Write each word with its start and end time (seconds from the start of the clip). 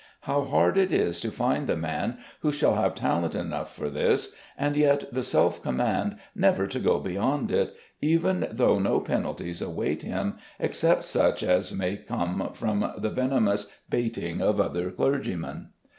How 0.21 0.45
hard 0.45 0.79
it 0.79 0.91
is 0.91 1.19
to 1.21 1.29
find 1.29 1.67
the 1.67 1.77
man 1.77 2.17
who 2.39 2.51
shall 2.51 2.73
have 2.73 2.95
talent 2.95 3.35
enough 3.35 3.71
for 3.75 3.87
this, 3.87 4.35
and 4.57 4.75
yet 4.75 5.13
the 5.13 5.21
self 5.21 5.61
command 5.61 6.17
never 6.33 6.65
to 6.65 6.79
go 6.79 6.99
beyond 6.99 7.51
it, 7.51 7.75
even 8.01 8.47
though 8.51 8.79
no 8.79 8.99
penalties 8.99 9.61
await 9.61 10.01
him, 10.01 10.39
except 10.59 11.03
such 11.05 11.43
as 11.43 11.71
may 11.75 11.97
come 11.97 12.49
from 12.55 12.93
the 12.97 13.11
venomous 13.11 13.71
baiting 13.91 14.41
of 14.41 14.59
other 14.59 14.89
clergymen. 14.89 15.67